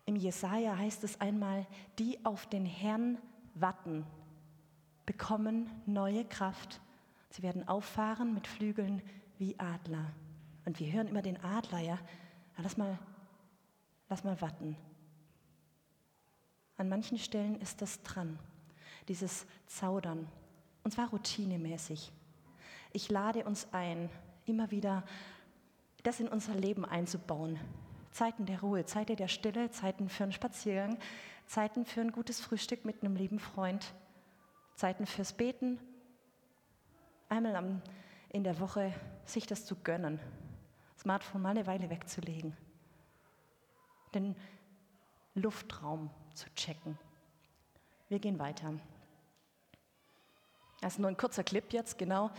[0.06, 1.66] Im Jesaja heißt es einmal,
[2.00, 3.18] die auf den Herrn
[3.56, 4.06] warten,
[5.06, 6.80] bekommen neue Kraft
[7.30, 9.02] Sie werden auffahren mit Flügeln
[9.38, 10.12] wie Adler.
[10.66, 11.96] Und wir hören immer den Adler, ja.
[11.96, 12.98] ja lass, mal,
[14.10, 14.76] lass mal warten.
[16.78, 18.40] An manchen Stellen ist das dran,
[19.08, 20.28] dieses Zaudern.
[20.84, 22.12] Und zwar routinemäßig.
[22.93, 24.10] Ich lade uns ein,
[24.45, 25.04] immer wieder
[26.04, 27.60] das in unser Leben einzubauen.
[28.12, 30.97] Zeiten der Ruhe, Zeiten der Stille, Zeiten für einen Spaziergang,
[31.45, 33.93] Zeiten für ein gutes Frühstück mit einem lieben Freund,
[34.76, 35.80] Zeiten fürs Beten
[37.30, 37.82] einmal
[38.30, 38.93] in der Woche
[39.26, 40.19] sich das zu gönnen,
[40.97, 42.56] Smartphone mal eine Weile wegzulegen,
[44.13, 44.36] den
[45.36, 46.97] Luftraum zu checken.
[48.10, 48.73] Wir gehen weiter.
[50.82, 52.32] Das ist nur ein kurzer Clip jetzt, genau,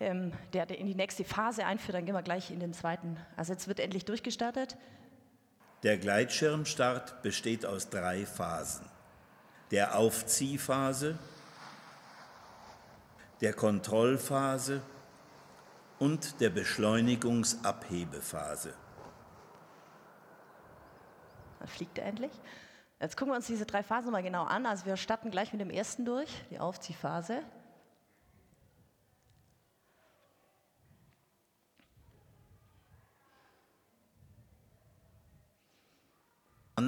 [0.00, 1.96] ähm, der in die nächste Phase einführt.
[1.96, 3.16] Dann gehen wir gleich in den zweiten.
[3.36, 4.76] Also jetzt wird endlich durchgestartet.
[5.82, 8.86] Der Gleitschirmstart besteht aus drei Phasen.
[9.70, 11.18] Der Aufziehphase,
[13.40, 14.80] der Kontrollphase
[15.98, 18.74] und der Beschleunigungsabhebephase.
[21.58, 22.30] Dann fliegt er endlich.
[23.00, 24.66] Jetzt gucken wir uns diese drei Phasen mal genau an.
[24.66, 27.42] Also wir starten gleich mit dem ersten durch, die Aufziehphase.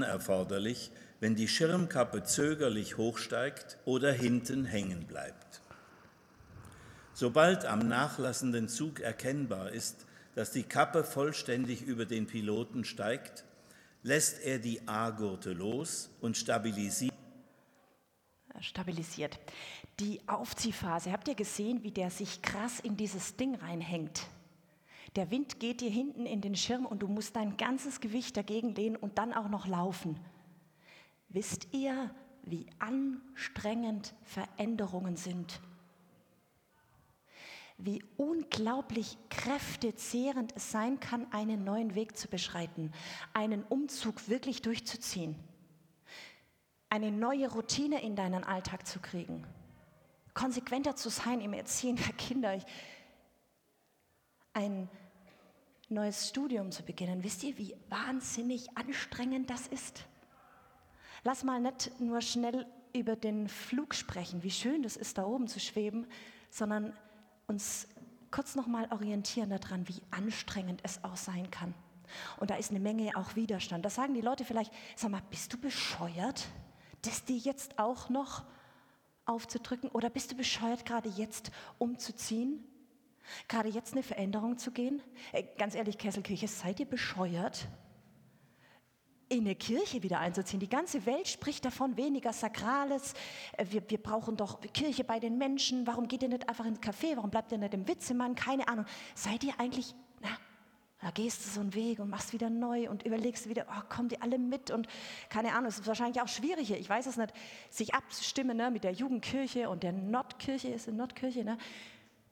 [0.02, 5.62] Erforderlich, wenn die Schirmkappe zögerlich hochsteigt oder hinten hängen bleibt.
[7.14, 13.44] Sobald am nachlassenden Zug erkennbar ist, dass die Kappe vollständig über den Piloten steigt,
[14.02, 17.14] lässt er die A-Gurte los und stabilisiert.
[18.61, 19.38] Stabilisiert.
[20.00, 24.26] Die Aufziehphase, habt ihr gesehen, wie der sich krass in dieses Ding reinhängt?
[25.16, 28.74] Der Wind geht dir hinten in den Schirm und du musst dein ganzes Gewicht dagegen
[28.74, 30.18] lehnen und dann auch noch laufen.
[31.29, 35.61] Wisst ihr, wie anstrengend Veränderungen sind?
[37.77, 42.92] wie unglaublich kräftezehrend es sein kann, einen neuen Weg zu beschreiten,
[43.33, 45.37] einen Umzug wirklich durchzuziehen,
[46.88, 49.44] eine neue Routine in deinen Alltag zu kriegen,
[50.35, 52.59] konsequenter zu sein im Erziehen der Kinder,
[54.53, 54.88] ein
[55.90, 57.23] neues Studium zu beginnen.
[57.23, 60.05] Wisst ihr, wie wahnsinnig anstrengend das ist?
[61.25, 65.49] Lass mal nicht nur schnell über den Flug sprechen, wie schön das ist, da oben
[65.49, 66.07] zu schweben,
[66.51, 66.92] sondern
[67.47, 67.88] uns
[68.31, 71.75] kurz nochmal orientieren daran, wie anstrengend es auch sein kann.
[72.38, 73.85] Und da ist eine Menge auch Widerstand.
[73.85, 76.47] Da sagen die Leute vielleicht, sag mal, bist du bescheuert,
[77.03, 78.44] das dir jetzt auch noch
[79.25, 79.90] aufzudrücken?
[79.90, 82.64] Oder bist du bescheuert, gerade jetzt umzuziehen?
[83.49, 85.03] Gerade jetzt eine Veränderung zu gehen?
[85.33, 87.69] Äh, ganz ehrlich, Kesselkirche, seid ihr bescheuert?
[89.29, 90.61] in eine Kirche wieder einzuziehen.
[90.61, 93.15] Die ganze Welt spricht davon, weniger Sakrales.
[93.57, 95.87] Äh, wir, wir brauchen doch Kirche bei den Menschen.
[95.87, 97.17] Warum geht ihr nicht einfach ins Café?
[97.17, 98.35] Warum bleibt ihr nicht im Witzemann?
[98.35, 98.87] Keine Ahnung.
[99.15, 100.29] Seid ihr eigentlich, na,
[101.01, 104.09] da gehst du so einen Weg und machst wieder neu und überlegst wieder, oh, kommen
[104.09, 104.71] die alle mit?
[104.71, 104.87] Und
[105.29, 107.33] keine Ahnung, es ist wahrscheinlich auch schwierig, ich weiß es nicht,
[107.71, 111.59] sich abzustimmen ne, mit der Jugendkirche und der Nordkirche, ist eine Nordkirche, ne?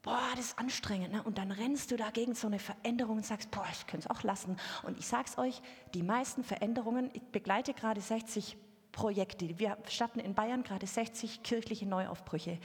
[0.03, 1.13] Boah, das ist anstrengend.
[1.13, 1.23] Ne?
[1.23, 4.23] Und dann rennst du dagegen so eine Veränderung und sagst, boah, ich könnte es auch
[4.23, 4.57] lassen.
[4.83, 5.63] Und ich sag's euch,
[5.95, 8.57] die meisten Veränderungen, ich begleite gerade 60
[8.91, 9.59] Projekte.
[9.59, 12.59] Wir starten in Bayern gerade 60 kirchliche Neuaufbrüche.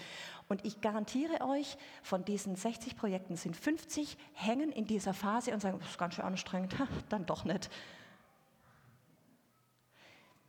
[0.49, 5.61] Und ich garantiere euch, von diesen 60 Projekten sind 50 hängen in dieser Phase und
[5.61, 6.75] sagen, das ist ganz schön anstrengend.
[7.09, 7.69] dann doch nicht.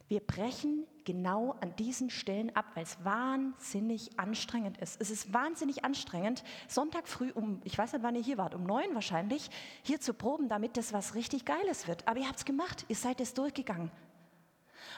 [0.08, 5.00] Wir brechen genau an diesen Stellen ab, weil es wahnsinnig anstrengend ist.
[5.00, 8.64] Es ist wahnsinnig anstrengend, Sonntag früh um, ich weiß nicht, wann ihr hier wart, um
[8.64, 9.48] neun wahrscheinlich,
[9.82, 12.06] hier zu proben, damit das was richtig Geiles wird.
[12.06, 13.90] Aber ihr habt es gemacht, ihr seid es durchgegangen.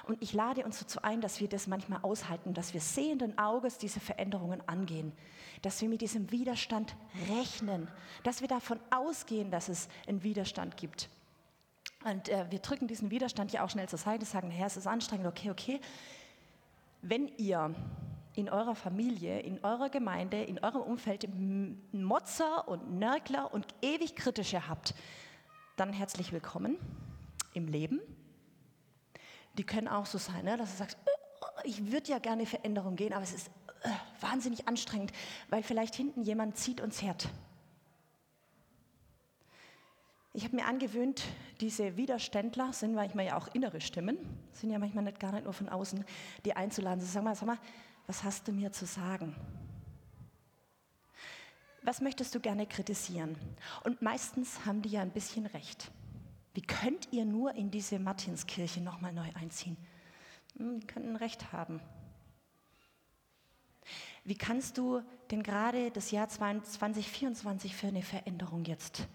[0.08, 3.78] Und ich lade uns dazu ein, dass wir das manchmal aushalten, dass wir sehenden Auges
[3.78, 5.12] diese Veränderungen angehen,
[5.62, 6.96] dass wir mit diesem Widerstand
[7.28, 7.86] rechnen,
[8.24, 11.08] dass wir davon ausgehen, dass es einen Widerstand gibt.
[12.04, 14.86] Und äh, wir drücken diesen Widerstand ja auch schnell zur Seite, sagen, Herr, es ist
[14.86, 15.80] anstrengend, okay, okay.
[17.02, 17.74] Wenn ihr
[18.34, 21.28] in eurer Familie, in eurer Gemeinde, in eurem Umfeld
[21.92, 24.94] Motzer und Nörgler und ewig Kritische habt,
[25.76, 26.76] dann herzlich willkommen
[27.54, 28.00] im Leben.
[29.58, 32.96] Die können auch so sein, ne, dass du sagst, oh, ich würde ja gerne Veränderung
[32.96, 33.48] gehen, aber es ist
[33.82, 35.12] äh, wahnsinnig anstrengend,
[35.48, 37.28] weil vielleicht hinten jemand zieht und zerrt.
[40.40, 41.22] Ich habe mir angewöhnt,
[41.60, 44.16] diese Widerständler sind manchmal ja auch innere Stimmen,
[44.52, 46.02] sind ja manchmal nicht gar nicht nur von außen,
[46.46, 46.98] die einzuladen.
[46.98, 47.58] Sie sagen mal, sag mal,
[48.06, 49.36] was hast du mir zu sagen?
[51.82, 53.36] Was möchtest du gerne kritisieren?
[53.84, 55.90] Und meistens haben die ja ein bisschen recht.
[56.54, 59.76] Wie könnt ihr nur in diese Martinskirche nochmal neu einziehen?
[60.56, 61.82] Hm, die könnten recht haben.
[64.24, 69.06] Wie kannst du denn gerade das Jahr 2024 für eine Veränderung jetzt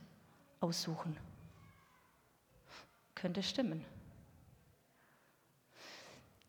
[0.66, 1.16] aussuchen?
[3.14, 3.86] Könnte stimmen.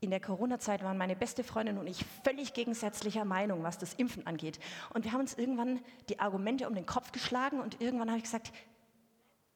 [0.01, 4.27] In der Corona-Zeit waren meine beste Freundin und ich völlig gegensätzlicher Meinung, was das Impfen
[4.27, 4.59] angeht.
[4.93, 8.25] Und wir haben uns irgendwann die Argumente um den Kopf geschlagen und irgendwann habe ich
[8.25, 8.53] gesagt,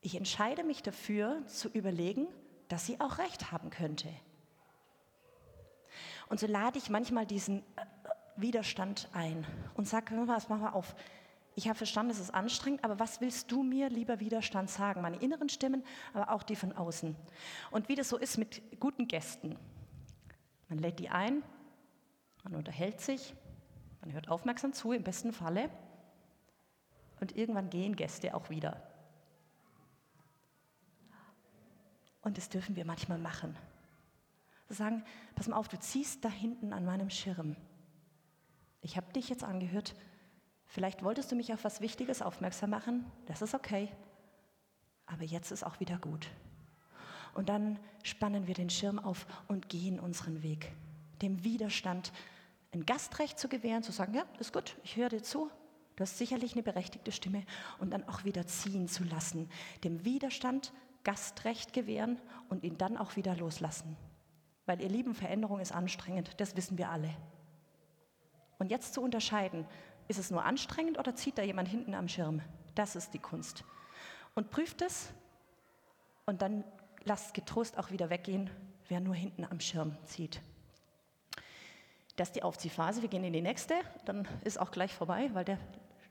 [0.01, 2.27] ich entscheide mich dafür zu überlegen,
[2.69, 4.09] dass sie auch recht haben könnte.
[6.29, 7.85] Und so lade ich manchmal diesen äh,
[8.37, 10.95] Widerstand ein und sage, was machen wir auf.
[11.55, 15.03] Ich habe verstanden, es ist anstrengend, aber was willst du mir, lieber Widerstand, sagen?
[15.03, 15.85] Meine inneren Stimmen,
[16.15, 17.17] aber auch die von außen.
[17.71, 19.59] Und wie das so ist mit guten Gästen.
[20.69, 21.43] Man lädt die ein,
[22.45, 23.35] man unterhält sich,
[24.01, 25.69] man hört aufmerksam zu, im besten Falle.
[27.21, 28.81] Und irgendwann gehen Gäste auch wieder.
[32.23, 33.57] Und das dürfen wir manchmal machen.
[34.69, 37.57] Sagen, pass mal auf, du ziehst da hinten an meinem Schirm.
[38.83, 39.95] Ich habe dich jetzt angehört.
[40.71, 43.05] Vielleicht wolltest du mich auf was Wichtiges aufmerksam machen.
[43.27, 43.89] Das ist okay.
[45.05, 46.29] Aber jetzt ist auch wieder gut.
[47.35, 50.73] Und dann spannen wir den Schirm auf und gehen unseren Weg.
[51.23, 52.13] Dem Widerstand
[52.73, 55.51] ein Gastrecht zu gewähren, zu sagen, ja, ist gut, ich höre dir zu.
[55.97, 57.43] Du hast sicherlich eine berechtigte Stimme.
[57.81, 59.51] Und dann auch wieder ziehen zu lassen.
[59.83, 63.97] Dem Widerstand Gastrecht gewähren und ihn dann auch wieder loslassen.
[64.67, 67.11] Weil ihr Lieben, Veränderung ist anstrengend, das wissen wir alle.
[68.61, 69.67] Und jetzt zu unterscheiden,
[70.11, 72.43] ist es nur anstrengend oder zieht da jemand hinten am Schirm?
[72.75, 73.63] Das ist die Kunst.
[74.35, 75.13] Und prüft es
[76.27, 76.65] und dann
[77.05, 78.51] lasst getrost auch wieder weggehen,
[78.89, 80.41] wer nur hinten am Schirm zieht.
[82.17, 83.03] Das ist die Aufziehphase.
[83.03, 85.59] Wir gehen in die nächste, dann ist auch gleich vorbei, weil der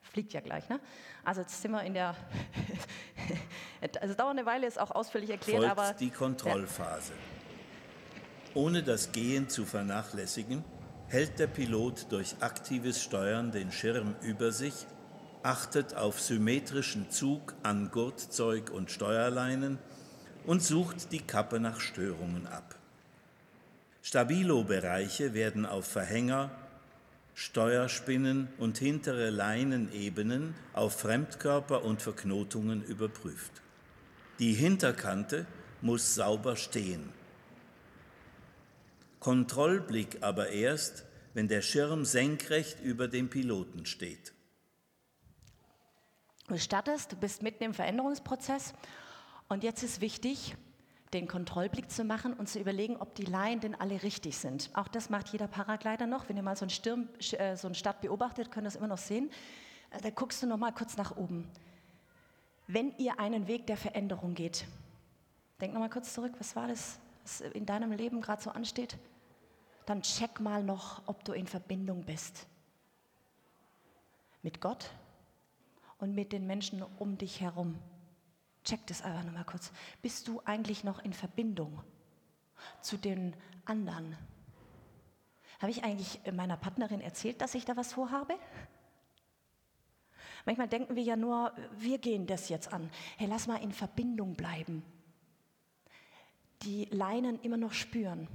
[0.02, 0.68] fliegt ja gleich.
[0.70, 0.80] Ne?
[1.26, 2.16] Also jetzt sind wir in der,
[4.02, 7.12] also dauert eine Weile, ist auch ausführlich erklärt, Folgt aber die Kontrollphase.
[7.12, 8.56] Ja.
[8.56, 10.64] Ohne das Gehen zu vernachlässigen,
[11.10, 14.86] hält der Pilot durch aktives Steuern den Schirm über sich,
[15.42, 19.80] achtet auf symmetrischen Zug an Gurtzeug und Steuerleinen
[20.46, 22.76] und sucht die Kappe nach Störungen ab.
[24.04, 26.52] Stabilo-Bereiche werden auf Verhänger,
[27.34, 33.52] Steuerspinnen und hintere Leinenebenen auf Fremdkörper und Verknotungen überprüft.
[34.40, 35.46] Die Hinterkante
[35.82, 37.19] muss sauber stehen.
[39.20, 44.34] Kontrollblick aber erst, wenn der Schirm senkrecht über dem Piloten steht.
[46.48, 48.74] Du startest, bist mitten im Veränderungsprozess
[49.50, 50.56] und jetzt ist wichtig,
[51.14, 54.70] den Kontrollblick zu machen und zu überlegen, ob die Laien denn alle richtig sind.
[54.74, 56.30] Auch das macht jeder Paraglider noch.
[56.30, 58.88] Wenn ihr mal so einen, Stirn, äh, so einen Start beobachtet, könnt ihr das immer
[58.88, 59.32] noch sehen.
[59.92, 61.48] Äh, da guckst du noch mal kurz nach oben.
[62.68, 64.66] Wenn ihr einen Weg der Veränderung geht,
[65.60, 68.98] denk noch mal kurz zurück, was war das, was in deinem Leben gerade so ansteht?
[69.90, 72.46] Dann check mal noch, ob du in Verbindung bist.
[74.44, 74.92] Mit Gott
[75.98, 77.76] und mit den Menschen um dich herum.
[78.64, 79.72] Check das einfach nochmal kurz.
[80.04, 81.82] Bist du eigentlich noch in Verbindung
[82.82, 84.16] zu den anderen?
[85.60, 88.36] Habe ich eigentlich meiner Partnerin erzählt, dass ich da was vorhabe?
[90.46, 92.92] Manchmal denken wir ja nur, wir gehen das jetzt an.
[93.18, 94.84] Hey, lass mal in Verbindung bleiben.
[96.62, 98.28] Die Leinen immer noch spüren.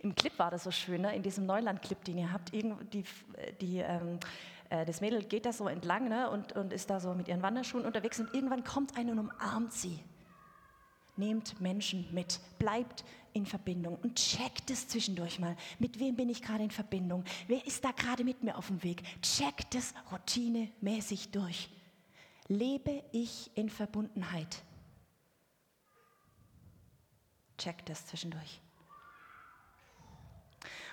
[0.00, 1.14] Im Clip war das so schön, ne?
[1.14, 2.52] in diesem Neuland-Clip, den ihr habt.
[2.52, 3.04] Die,
[3.60, 4.18] die, ähm,
[4.70, 7.42] äh, das Mädel geht da so entlang ne, und, und ist da so mit ihren
[7.42, 9.98] Wanderschuhen unterwegs und irgendwann kommt eine und umarmt sie.
[11.16, 15.56] Nehmt Menschen mit, bleibt in Verbindung und checkt es zwischendurch mal.
[15.78, 17.24] Mit wem bin ich gerade in Verbindung?
[17.46, 19.02] Wer ist da gerade mit mir auf dem Weg?
[19.22, 21.68] Checkt es routinemäßig durch.
[22.48, 24.62] Lebe ich in Verbundenheit?
[27.58, 28.60] Checkt es zwischendurch.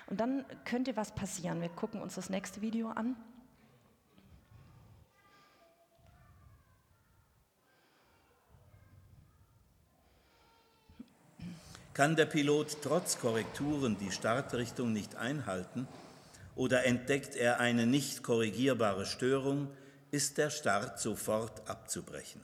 [0.06, 1.60] Und dann könnte was passieren.
[1.60, 3.16] Wir gucken uns das nächste Video an.
[11.94, 15.86] Kann der Pilot trotz Korrekturen die Startrichtung nicht einhalten
[16.56, 19.68] oder entdeckt er eine nicht korrigierbare Störung,
[20.10, 22.42] ist der Start sofort abzubrechen.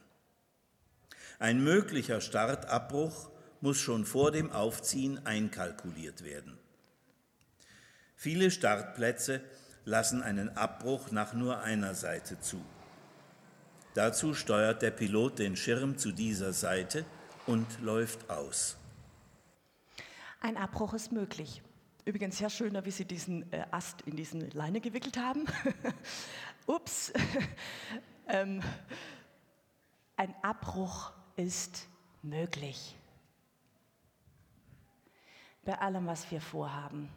[1.38, 3.31] Ein möglicher Startabbruch
[3.62, 6.59] muss schon vor dem Aufziehen einkalkuliert werden.
[8.20, 9.40] Viele Startplätze
[9.85, 12.61] lassen einen Abbruch nach nur einer Seite zu.
[13.94, 17.04] Dazu steuert der Pilot den Schirm zu dieser Seite
[17.46, 18.76] und läuft aus.
[20.40, 21.62] Ein Abbruch ist möglich.
[22.07, 25.44] Übrigens sehr schöner, wie Sie diesen äh, Ast in diesen Leine gewickelt haben.
[26.66, 27.12] Ups.
[28.26, 28.61] ähm,
[30.16, 31.87] ein Abbruch ist
[32.22, 32.96] möglich.
[35.64, 37.09] Bei allem, was wir vorhaben.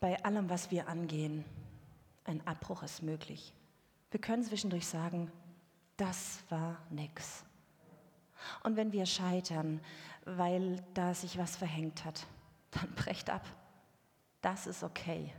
[0.00, 1.44] Bei allem, was wir angehen.
[2.24, 3.52] Ein Abbruch ist möglich.
[4.10, 5.30] Wir können zwischendurch sagen,
[5.96, 7.44] das war nix.
[8.62, 9.80] Und wenn wir scheitern,
[10.24, 12.26] weil da sich was verhängt hat,
[12.72, 13.46] dann brecht ab.
[14.42, 15.32] Das ist okay.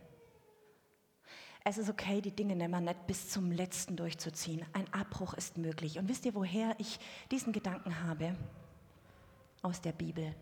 [1.63, 4.65] Es ist okay, die Dinge nimmer nicht bis zum letzten durchzuziehen.
[4.71, 5.99] Ein Abbruch ist möglich.
[5.99, 6.97] Und wisst ihr, woher ich
[7.29, 8.35] diesen Gedanken habe?
[9.61, 10.33] Aus der Bibel.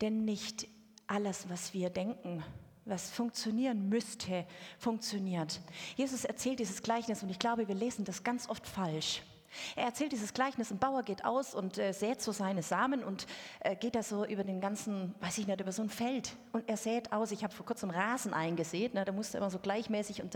[0.00, 0.66] Denn nicht
[1.06, 2.42] alles, was wir denken,
[2.84, 4.46] was funktionieren müsste,
[4.78, 5.60] funktioniert.
[5.96, 9.22] Jesus erzählt dieses Gleichnis und ich glaube, wir lesen das ganz oft falsch.
[9.76, 13.26] Er erzählt dieses Gleichnis, ein Bauer geht aus und äh, sät so seine Samen und
[13.60, 16.68] äh, geht da so über den ganzen, weiß ich nicht, über so ein Feld und
[16.68, 17.30] er sät aus.
[17.30, 20.34] Ich habe vor kurzem Rasen eingesät, ne, da musste immer so gleichmäßig und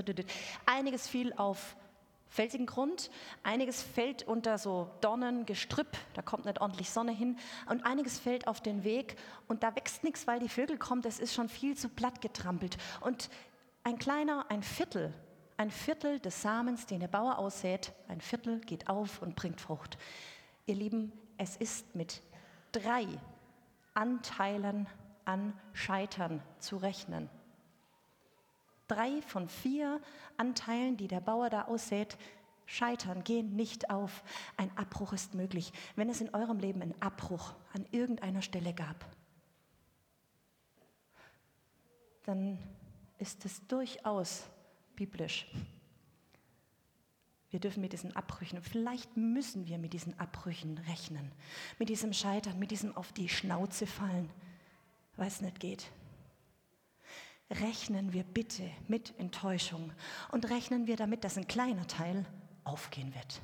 [0.66, 1.76] einiges fiel auf
[2.28, 3.10] felsigen Grund,
[3.42, 7.38] einiges fällt unter so Dornen, Gestrüpp, da kommt nicht ordentlich Sonne hin
[7.68, 11.18] und einiges fällt auf den Weg und da wächst nichts, weil die Vögel kommen, das
[11.18, 13.30] ist schon viel zu platt getrampelt und
[13.84, 15.14] ein kleiner, ein Viertel
[15.58, 19.98] ein Viertel des Samens, den der Bauer aussät, ein Viertel geht auf und bringt Frucht.
[20.66, 22.22] Ihr Lieben, es ist mit
[22.70, 23.06] drei
[23.92, 24.86] Anteilen
[25.24, 27.28] an Scheitern zu rechnen.
[28.88, 30.00] Drei von vier
[30.36, 32.16] Anteilen, die der Bauer da aussät,
[32.66, 34.22] scheitern, gehen nicht auf.
[34.56, 35.72] Ein Abbruch ist möglich.
[35.96, 39.04] Wenn es in eurem Leben einen Abbruch an irgendeiner Stelle gab,
[42.24, 42.58] dann
[43.18, 44.44] ist es durchaus
[44.94, 45.46] biblisch.
[47.50, 51.32] Wir dürfen mit diesen Abbrüchen, vielleicht müssen wir mit diesen Abbrüchen rechnen,
[51.78, 54.28] mit diesem Scheitern, mit diesem auf die Schnauze fallen,
[55.16, 55.90] weil es nicht geht.
[57.50, 59.92] Rechnen wir bitte mit Enttäuschung
[60.32, 62.26] und rechnen wir damit, dass ein kleiner Teil
[62.64, 63.40] aufgehen wird.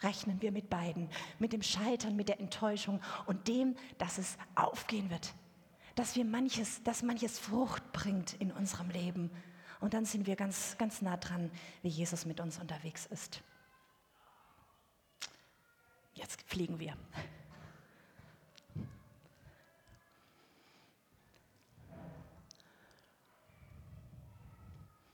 [0.00, 5.10] Rechnen wir mit beiden, mit dem Scheitern, mit der Enttäuschung und dem, dass es aufgehen
[5.10, 5.34] wird,
[5.96, 9.30] dass wir manches, dass manches Frucht bringt in unserem Leben
[9.80, 11.50] und dann sind wir ganz, ganz nah dran,
[11.82, 13.42] wie Jesus mit uns unterwegs ist.
[16.14, 16.96] Jetzt fliegen wir.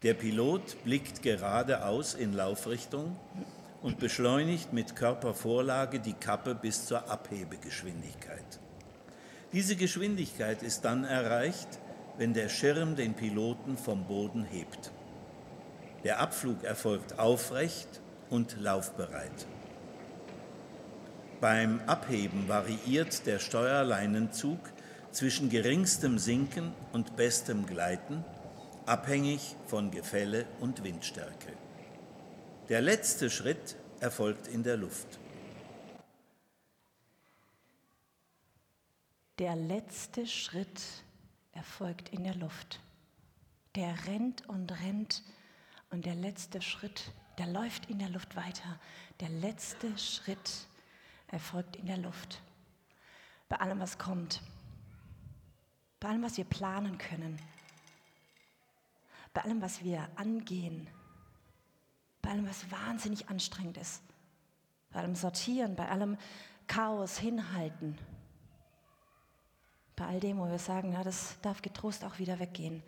[0.05, 3.17] Der Pilot blickt geradeaus in Laufrichtung
[3.83, 8.61] und beschleunigt mit Körpervorlage die Kappe bis zur Abhebegeschwindigkeit.
[9.53, 11.67] Diese Geschwindigkeit ist dann erreicht,
[12.17, 14.93] wenn der Schirm den Piloten vom Boden hebt.
[16.05, 19.49] Der Abflug erfolgt aufrecht und laufbereit.
[21.41, 24.61] Beim Abheben variiert der Steuerleinenzug
[25.11, 28.25] zwischen geringstem Sinken und bestem Gleiten,
[28.89, 31.53] abhängig von Gefälle und Windstärke.
[32.69, 35.19] Der letzte Schritt erfolgt in der Luft.
[39.39, 40.81] Der letzte Schritt
[41.53, 42.81] erfolgt in der Luft.
[43.77, 45.23] Der rennt und rennt
[45.91, 48.81] und der letzte Schritt, der läuft in der Luft weiter.
[49.21, 50.67] Der letzte Schritt
[51.29, 52.41] erfolgt in der Luft.
[53.49, 54.43] Bei allem, was kommt,
[56.01, 57.39] bei allem, was wir planen können,
[59.39, 60.89] bei allem, was wir angehen,
[62.23, 64.03] bei allem, was wahnsinnig anstrengend ist,
[64.91, 66.19] bei allem Sortieren, bei allem
[66.67, 67.97] Chaos hinhalten,
[69.95, 72.83] bei all dem, wo wir sagen, ja, das darf getrost auch wieder weggehen.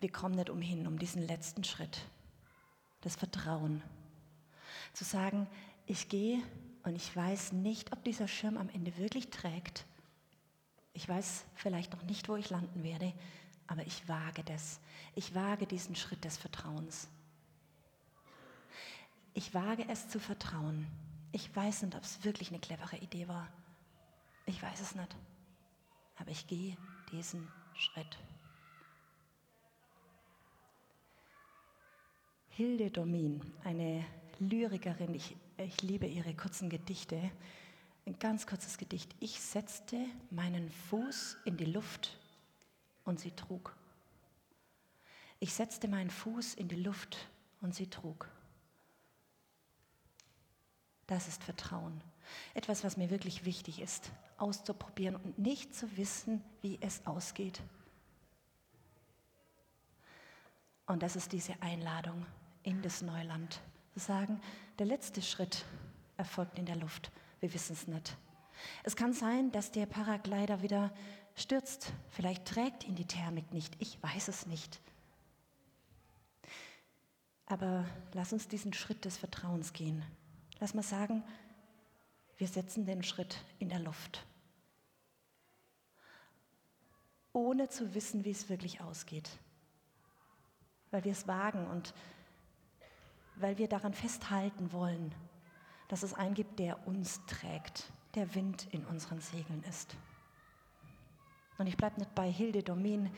[0.00, 2.00] Wir kommen nicht umhin, um diesen letzten Schritt,
[3.02, 3.84] das Vertrauen.
[4.94, 5.46] Zu sagen,
[5.86, 6.42] ich gehe
[6.82, 9.86] und ich weiß nicht, ob dieser Schirm am Ende wirklich trägt.
[10.98, 13.12] Ich weiß vielleicht noch nicht, wo ich landen werde,
[13.68, 14.80] aber ich wage das.
[15.14, 17.06] Ich wage diesen Schritt des Vertrauens.
[19.32, 20.88] Ich wage es zu vertrauen.
[21.30, 23.46] Ich weiß nicht, ob es wirklich eine clevere Idee war.
[24.46, 25.14] Ich weiß es nicht.
[26.16, 26.76] Aber ich gehe
[27.12, 28.18] diesen Schritt.
[32.48, 34.04] Hilde Domin, eine
[34.40, 37.30] Lyrikerin, ich, ich liebe ihre kurzen Gedichte,
[38.08, 39.14] Ein ganz kurzes Gedicht.
[39.20, 42.16] Ich setzte meinen Fuß in die Luft
[43.04, 43.76] und sie trug.
[45.40, 47.18] Ich setzte meinen Fuß in die Luft
[47.60, 48.26] und sie trug.
[51.06, 52.00] Das ist Vertrauen.
[52.54, 57.60] Etwas, was mir wirklich wichtig ist, auszuprobieren und nicht zu wissen, wie es ausgeht.
[60.86, 62.24] Und das ist diese Einladung
[62.62, 63.60] in das Neuland.
[63.92, 64.40] Zu sagen,
[64.78, 65.66] der letzte Schritt
[66.16, 67.12] erfolgt in der Luft.
[67.40, 68.16] Wir wissen es nicht.
[68.82, 70.92] Es kann sein, dass der Paraglider wieder
[71.36, 71.92] stürzt.
[72.10, 73.76] Vielleicht trägt ihn die Thermik nicht.
[73.78, 74.80] Ich weiß es nicht.
[77.46, 80.04] Aber lass uns diesen Schritt des Vertrauens gehen.
[80.60, 81.22] Lass mal sagen,
[82.36, 84.24] wir setzen den Schritt in der Luft,
[87.32, 89.30] ohne zu wissen, wie es wirklich ausgeht,
[90.90, 91.94] weil wir es wagen und
[93.36, 95.14] weil wir daran festhalten wollen,
[95.88, 99.96] dass es einen gibt, der uns trägt, der Wind in unseren Segeln ist.
[101.58, 103.10] Und ich bleibe nicht bei Hilde Domin,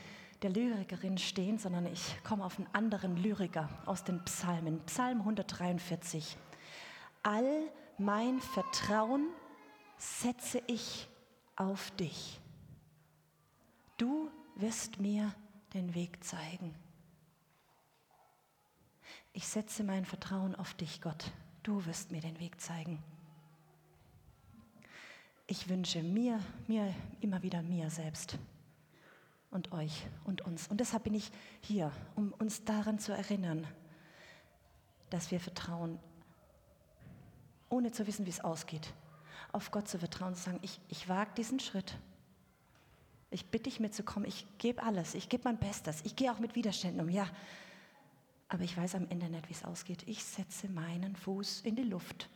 [0.42, 4.80] der Lyrikerin, stehen, sondern ich komme auf einen anderen Lyriker aus den Psalmen.
[4.86, 6.36] Psalm 143.
[7.22, 9.28] All mein Vertrauen
[9.98, 11.08] setze ich
[11.56, 12.40] auf dich.
[13.98, 15.34] Du wirst mir
[15.74, 16.74] den Weg zeigen.
[19.34, 21.30] Ich setze mein Vertrauen auf dich, Gott.
[21.62, 23.02] Du wirst mir den Weg zeigen.
[25.46, 28.38] Ich wünsche mir, mir immer wieder mir selbst
[29.50, 30.68] und euch und uns.
[30.68, 31.30] Und deshalb bin ich
[31.60, 33.66] hier, um uns daran zu erinnern,
[35.10, 35.98] dass wir vertrauen,
[37.68, 38.94] ohne zu wissen, wie es ausgeht,
[39.52, 41.98] auf Gott zu vertrauen, zu sagen, ich, ich wage diesen Schritt.
[43.30, 46.54] Ich bitte dich mitzukommen, ich gebe alles, ich gebe mein Bestes, ich gehe auch mit
[46.54, 47.28] Widerständen um, ja.
[48.50, 50.02] Aber ich weiß am Ende nicht, wie es ausgeht.
[50.08, 52.28] Ich setze meinen Fuß in die Luft.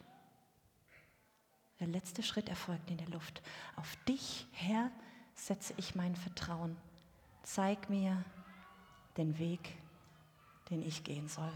[1.81, 3.43] Der letzte Schritt erfolgt in der Luft.
[3.75, 4.93] Auf dich, Herr,
[5.35, 6.77] setze ich mein Vertrauen.
[7.43, 8.25] Zeig mir
[9.17, 9.77] den Weg,
[10.71, 11.53] den ich gehen soll.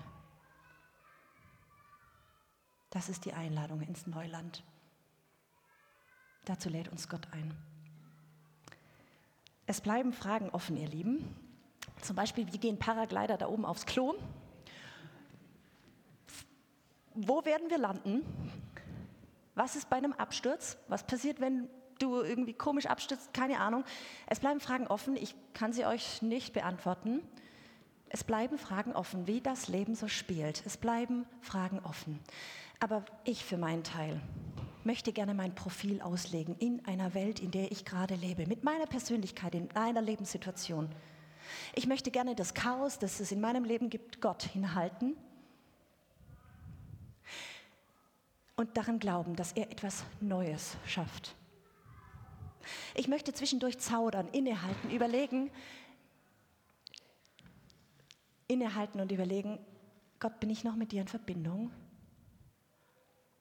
[2.90, 4.64] Das ist die Einladung ins Neuland.
[6.46, 7.56] Dazu lädt uns Gott ein.
[9.66, 11.36] Es bleiben Fragen offen, ihr Lieben.
[12.00, 14.14] Zum Beispiel, wie gehen Paraglider da oben aufs Klo?
[17.20, 18.22] Wo werden wir landen?
[19.56, 20.76] Was ist bei einem Absturz?
[20.86, 23.82] Was passiert, wenn du irgendwie komisch abstürzt, keine Ahnung.
[24.28, 27.20] Es bleiben Fragen offen, ich kann sie euch nicht beantworten.
[28.08, 30.62] Es bleiben Fragen offen, wie das Leben so spielt.
[30.64, 32.20] Es bleiben Fragen offen.
[32.78, 34.20] Aber ich für meinen Teil
[34.84, 38.86] möchte gerne mein Profil auslegen in einer Welt, in der ich gerade lebe, mit meiner
[38.86, 40.88] Persönlichkeit, in einer Lebenssituation.
[41.74, 45.16] Ich möchte gerne das Chaos, das es in meinem Leben gibt, Gott hinhalten
[48.58, 51.36] und daran glauben, dass er etwas Neues schafft.
[52.96, 55.48] Ich möchte zwischendurch zaudern, innehalten, überlegen,
[58.48, 59.60] innehalten und überlegen,
[60.18, 61.70] Gott, bin ich noch mit dir in Verbindung?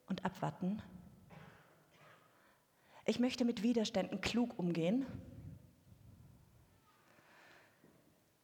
[0.06, 0.80] Und abwarten.
[3.04, 5.04] Ich möchte mit Widerständen klug umgehen.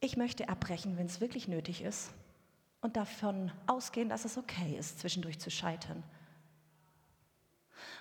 [0.01, 2.11] Ich möchte abbrechen, wenn es wirklich nötig ist.
[2.81, 6.03] Und davon ausgehen, dass es okay ist, zwischendurch zu scheitern.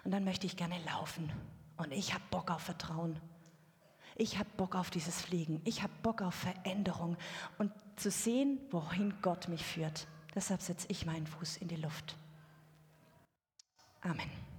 [0.04, 1.32] Und dann möchte ich gerne laufen
[1.76, 3.18] und ich habe Bock auf Vertrauen.
[4.16, 5.60] Ich habe Bock auf dieses Fliegen.
[5.64, 7.16] Ich habe Bock auf Veränderung
[7.58, 10.06] und zu sehen, wohin Gott mich führt.
[10.34, 12.16] Deshalb setze ich meinen Fuß in die Luft.
[14.00, 14.53] Amen.